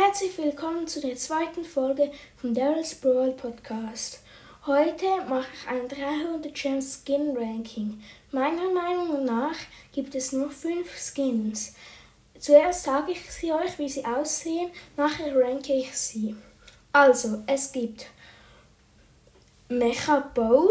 Herzlich 0.00 0.38
willkommen 0.38 0.86
zu 0.86 1.00
der 1.00 1.16
zweiten 1.16 1.64
Folge 1.64 2.12
vom 2.36 2.54
Daryl's 2.54 2.94
Brawl 2.94 3.32
Podcast. 3.32 4.20
Heute 4.64 5.04
mache 5.28 5.48
ich 5.52 5.68
ein 5.68 5.88
300 5.88 6.54
Gems 6.54 7.02
Skin 7.02 7.36
Ranking. 7.36 8.00
Meiner 8.30 8.70
Meinung 8.70 9.24
nach 9.24 9.56
gibt 9.92 10.14
es 10.14 10.30
nur 10.30 10.52
5 10.52 10.88
Skins. 10.96 11.74
Zuerst 12.38 12.84
sage 12.84 13.10
ich 13.10 13.28
sie 13.28 13.52
euch, 13.52 13.76
wie 13.80 13.88
sie 13.88 14.04
aussehen, 14.04 14.70
nachher 14.96 15.34
ranke 15.34 15.72
ich 15.72 15.92
sie. 15.98 16.36
Also, 16.92 17.42
es 17.48 17.72
gibt 17.72 18.06
Mecha 19.68 20.20
Bowl, 20.32 20.70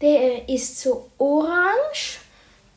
der 0.00 0.48
ist 0.48 0.80
so 0.80 1.10
orange, 1.18 2.20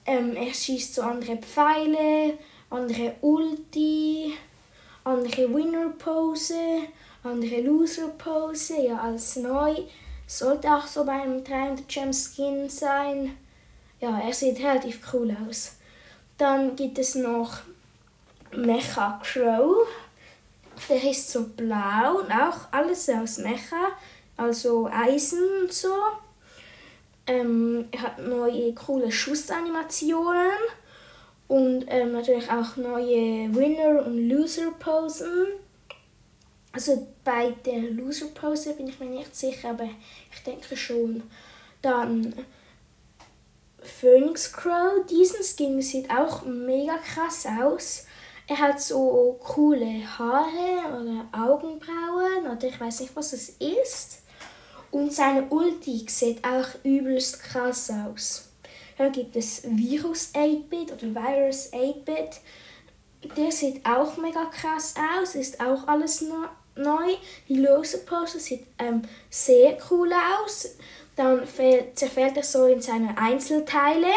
ähm, 0.08 0.36
er 0.36 0.52
schießt 0.52 0.96
so 0.96 1.04
andere 1.04 1.38
Pfeile, 1.38 2.40
andere 2.72 3.14
Ulti, 3.22 4.34
andere 5.08 5.54
Winner 5.54 5.90
Pose, 5.98 6.82
andere 7.24 7.62
Loser 7.62 8.10
Pose, 8.10 8.82
ja 8.82 9.00
als 9.00 9.38
neu. 9.38 9.74
Sollte 10.28 10.70
auch 10.70 10.86
so 10.86 11.06
beim 11.06 11.46
300 11.46 11.88
Gem 11.88 12.12
Skin 12.12 12.70
sein. 12.70 13.38
Ja, 14.02 14.20
er 14.20 14.34
sieht 14.34 14.60
relativ 14.60 15.00
cool 15.14 15.36
aus. 15.48 15.78
Dann 16.38 16.76
gibt 16.76 17.00
es 17.00 17.16
noch 17.16 17.60
Mecha 18.52 19.22
Crow. 19.24 19.88
Der 20.90 21.02
ist 21.10 21.32
so 21.32 21.44
blau 21.56 22.20
und 22.20 22.32
auch 22.32 22.68
alles 22.72 23.10
aus 23.10 23.38
Mecha, 23.38 23.94
also 24.36 24.90
Eisen 24.92 25.40
und 25.62 25.74
so. 25.74 25.94
Ähm, 27.26 27.88
er 27.92 28.02
hat 28.02 28.20
neue 28.20 28.74
coole 28.74 29.12
Schussanimationen 29.12 30.60
und 31.48 31.86
ähm, 31.88 32.12
natürlich 32.12 32.50
auch 32.50 32.76
neue 32.76 33.54
Winner- 33.56 34.06
und 34.06 34.30
Loser-Posen. 34.30 35.48
Also 36.74 37.08
bei 37.24 37.52
der 37.66 37.92
Loser-Pose 37.92 38.74
bin 38.74 38.88
ich 38.88 39.00
mir 39.00 39.10
nicht 39.10 39.36
sicher, 39.36 39.70
aber 39.70 39.90
ich 40.32 40.44
denke 40.44 40.76
schon. 40.76 41.24
Dann 41.82 42.34
Phoenix 43.82 44.52
Crow. 44.52 45.06
Diesen 45.10 45.44
Skin 45.44 45.82
sieht 45.82 46.10
auch 46.10 46.46
mega 46.46 46.98
krass 46.98 47.48
aus. 47.62 48.06
Er 48.48 48.60
hat 48.60 48.82
so 48.82 49.40
coole 49.44 50.04
Haare 50.18 51.02
oder 51.02 51.28
Augenbrauen 51.32 52.48
oder 52.50 52.68
ich 52.68 52.80
weiß 52.80 53.02
nicht, 53.02 53.16
was 53.16 53.34
es 53.34 53.50
ist. 53.50 54.24
Und 54.92 55.14
seine 55.14 55.48
Ulti 55.50 56.06
sieht 56.08 56.44
auch 56.46 56.68
übelst 56.84 57.42
krass 57.42 57.90
aus. 57.92 58.47
Dann 58.98 59.12
gibt 59.12 59.36
es 59.36 59.64
Virus 59.64 60.34
8-Bit 60.34 60.92
oder 60.94 61.14
Virus 61.14 61.72
8-Bit. 61.72 62.42
Der 63.36 63.52
sieht 63.52 63.86
auch 63.86 64.18
mega 64.18 64.46
krass 64.46 64.96
aus, 65.20 65.36
ist 65.36 65.60
auch 65.60 65.88
alles 65.88 66.24
neu. 66.76 67.16
Die 67.48 67.56
lose 67.56 68.00
Poster 68.00 68.40
sieht 68.40 68.66
ähm, 68.80 69.02
sehr 69.30 69.78
cool 69.90 70.12
aus. 70.14 70.76
Dann 71.16 71.42
zerfällt 71.96 72.38
er 72.38 72.44
so 72.44 72.66
in 72.66 72.82
seine 72.82 73.18
Einzelteile. 73.18 74.08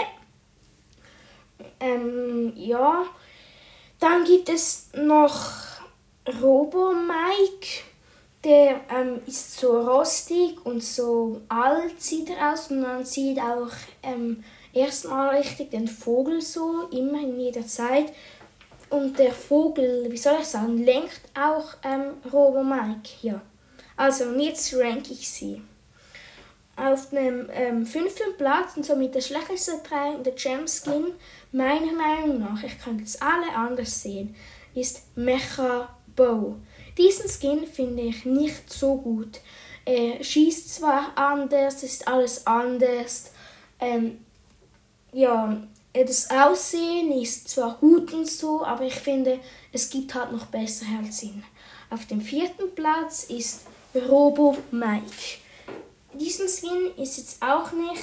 Ähm, 1.78 2.52
ja. 2.56 3.06
Dann 3.98 4.24
gibt 4.24 4.48
es 4.48 4.88
noch 4.94 5.50
Robo 6.40 6.92
Mike. 6.92 7.84
Der 8.44 8.80
ähm, 8.90 9.20
ist 9.26 9.58
so 9.58 9.80
rostig 9.80 10.64
und 10.64 10.82
so 10.82 11.42
alt 11.48 12.00
sieht 12.00 12.30
er 12.30 12.52
aus 12.52 12.70
und 12.70 12.80
man 12.80 13.04
sieht 13.04 13.38
auch 13.38 13.70
ähm, 14.02 14.42
erstmal 14.72 15.36
richtig 15.36 15.70
den 15.70 15.88
Vogel 15.88 16.40
so, 16.40 16.88
immer 16.90 17.20
in 17.20 17.38
jeder 17.38 17.66
Zeit. 17.66 18.12
Und 18.88 19.18
der 19.18 19.32
Vogel, 19.32 20.06
wie 20.10 20.16
soll 20.16 20.38
ich 20.40 20.46
sagen, 20.46 20.84
lenkt 20.84 21.20
auch 21.34 21.74
ähm, 21.84 22.14
Robo 22.32 22.62
Mike. 22.62 23.10
Ja. 23.22 23.40
Also, 23.96 24.24
und 24.24 24.40
jetzt 24.40 24.74
ranke 24.74 25.12
ich 25.12 25.28
sie. 25.28 25.62
Auf 26.76 27.10
dem 27.10 27.48
ähm, 27.52 27.86
fünften 27.86 28.36
Platz 28.38 28.76
und 28.76 28.86
somit 28.86 29.14
der 29.14 29.20
schlechteste 29.20 29.82
Teil 29.82 30.22
der 30.22 30.32
Gem 30.32 30.66
Skin, 30.66 31.12
meiner 31.52 31.92
Meinung 31.92 32.40
nach, 32.40 32.62
ich 32.64 32.78
könnte 32.82 33.04
es 33.04 33.20
alle 33.20 33.54
anders 33.54 34.02
sehen, 34.02 34.34
ist 34.74 35.16
Mecha 35.16 35.94
Bow. 36.16 36.56
Diesen 36.96 37.28
Skin 37.28 37.66
finde 37.66 38.02
ich 38.02 38.24
nicht 38.24 38.72
so 38.72 38.96
gut. 38.96 39.40
Er 39.84 40.22
schießt 40.22 40.74
zwar 40.76 41.16
anders, 41.16 41.82
ist 41.82 42.08
alles 42.08 42.46
anders. 42.46 43.32
Ähm, 43.78 44.24
ja, 45.12 45.56
das 45.92 46.30
Aussehen 46.30 47.10
ist 47.12 47.48
zwar 47.48 47.76
gut 47.76 48.12
und 48.12 48.28
so, 48.28 48.64
aber 48.64 48.84
ich 48.84 48.94
finde, 48.94 49.40
es 49.72 49.90
gibt 49.90 50.14
halt 50.14 50.32
noch 50.32 50.46
bessere 50.46 50.88
ihn. 51.22 51.44
Auf 51.90 52.06
dem 52.06 52.20
vierten 52.20 52.74
Platz 52.74 53.24
ist 53.24 53.62
Robo 53.94 54.56
Mike. 54.70 55.38
Diesen 56.14 56.48
Skin 56.48 56.92
ist 56.96 57.18
jetzt 57.18 57.42
auch 57.42 57.72
nicht, 57.72 58.02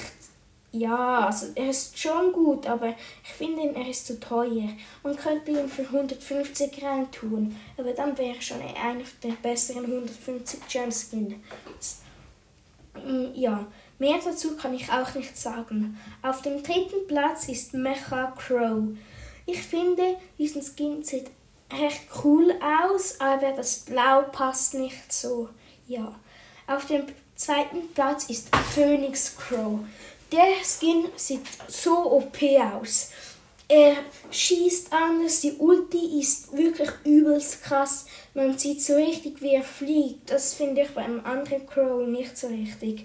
ja, 0.72 1.26
also 1.26 1.46
er 1.54 1.70
ist 1.70 1.98
schon 1.98 2.32
gut, 2.32 2.66
aber 2.66 2.88
ich 2.88 3.32
finde, 3.32 3.74
er 3.74 3.88
ist 3.88 4.06
zu 4.06 4.20
teuer. 4.20 4.68
Man 5.02 5.16
könnte 5.16 5.50
ihn 5.52 5.68
für 5.68 5.82
150 5.82 6.82
rein 6.82 7.10
tun, 7.10 7.56
aber 7.78 7.92
dann 7.92 8.16
wäre 8.18 8.40
schon 8.42 8.60
einer 8.60 9.04
der 9.22 9.32
besseren 9.42 9.86
150 9.86 10.60
Gem 10.68 10.92
Skins. 10.92 12.02
Mm, 12.94 13.34
ja, 13.34 13.66
Mehr 13.98 14.18
dazu 14.24 14.56
kann 14.56 14.74
ich 14.74 14.90
auch 14.90 15.14
nicht 15.14 15.36
sagen. 15.36 15.98
Auf 16.22 16.42
dem 16.42 16.62
dritten 16.62 17.06
Platz 17.08 17.48
ist 17.48 17.74
Mecha 17.74 18.32
Crow. 18.36 18.96
Ich 19.46 19.62
finde, 19.62 20.16
diesen 20.38 20.62
Skin 20.62 21.02
sieht 21.02 21.30
recht 21.72 22.02
cool 22.22 22.54
aus, 22.62 23.20
aber 23.20 23.52
das 23.52 23.80
Blau 23.80 24.22
passt 24.30 24.74
nicht 24.74 25.12
so. 25.12 25.48
Ja. 25.86 26.14
Auf 26.66 26.86
dem 26.86 27.04
zweiten 27.34 27.88
Platz 27.94 28.24
ist 28.24 28.54
Phoenix 28.74 29.36
Crow. 29.36 29.80
Der 30.30 30.62
Skin 30.62 31.06
sieht 31.16 31.46
so 31.66 32.12
OP 32.12 32.38
aus. 32.74 33.10
Er 33.70 33.96
schießt 34.30 34.92
anders, 34.92 35.40
die 35.40 35.52
Ulti 35.52 36.20
ist 36.20 36.56
wirklich 36.56 36.90
übelst 37.04 37.62
krass. 37.62 38.06
Man 38.32 38.58
sieht 38.58 38.82
so 38.82 38.94
richtig, 38.94 39.42
wie 39.42 39.54
er 39.54 39.62
fliegt. 39.62 40.30
Das 40.30 40.54
finde 40.54 40.82
ich 40.82 40.90
beim 40.90 41.24
anderen 41.24 41.66
Crow 41.66 42.06
nicht 42.06 42.36
so 42.36 42.46
richtig. 42.46 43.04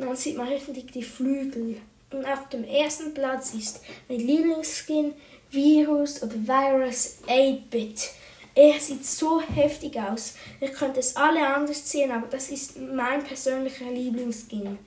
Und 0.00 0.06
dann 0.06 0.16
sieht 0.16 0.38
man 0.38 0.48
richtig 0.48 0.92
die 0.92 1.02
Flügel. 1.02 1.76
Und 2.10 2.24
auf 2.24 2.48
dem 2.48 2.64
ersten 2.64 3.12
Platz 3.12 3.52
ist 3.52 3.80
mein 4.08 4.20
Lieblingsskin 4.20 5.12
Virus 5.50 6.22
oder 6.22 6.34
Virus 6.34 7.18
8-Bit. 7.26 8.10
Er 8.54 8.80
sieht 8.80 9.04
so 9.04 9.42
heftig 9.42 10.00
aus. 10.00 10.34
Ich 10.58 10.72
könnte 10.72 11.00
es 11.00 11.16
alle 11.16 11.46
anders 11.46 11.88
sehen, 11.88 12.10
aber 12.10 12.26
das 12.28 12.50
ist 12.50 12.78
mein 12.78 13.22
persönlicher 13.22 13.90
Lieblingsskin. 13.90 14.78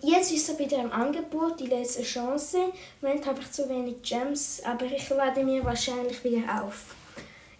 Jetzt 0.00 0.32
ist 0.32 0.48
er 0.48 0.58
wieder 0.58 0.78
im 0.78 0.92
Angebot, 0.92 1.60
die 1.60 1.66
letzte 1.66 2.02
Chance. 2.02 2.72
Moment 3.02 3.26
habe 3.26 3.40
ich 3.40 3.52
zu 3.52 3.68
wenig 3.68 4.02
Gems, 4.02 4.62
aber 4.64 4.86
ich 4.86 5.08
lade 5.10 5.44
mir 5.44 5.62
wahrscheinlich 5.62 6.24
wieder 6.24 6.64
auf. 6.64 6.94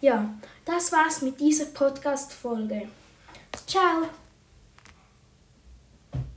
Ja, 0.01 0.33
das 0.65 0.91
war's 0.91 1.21
mit 1.21 1.39
dieser 1.39 1.65
Podcast-Folge. 1.65 2.87
Ciao! 3.67 4.09